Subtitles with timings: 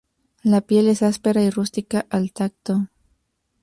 [0.41, 2.87] La piel es áspera y rústica al tacto.